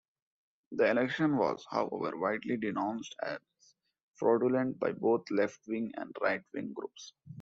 The 0.71 0.89
election 0.89 1.37
was, 1.37 1.63
however, 1.69 2.17
widely 2.17 2.57
denounced 2.57 3.15
as 3.21 3.37
fraudulent 4.15 4.79
by 4.79 4.93
both 4.93 5.29
left-wing 5.29 5.91
and 5.95 6.11
right-wing 6.19 6.73
groups. 6.73 7.13